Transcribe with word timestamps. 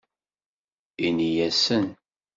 In-asen 1.05 1.79